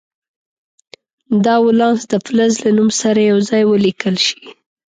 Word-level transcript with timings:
دا 1.45 1.55
ولانس 1.65 2.01
د 2.07 2.13
فلز 2.25 2.53
له 2.63 2.71
نوم 2.77 2.89
سره 3.01 3.19
یو 3.31 3.37
ځای 3.49 3.63
ولیکل 3.67 4.15
شي. 4.25 4.41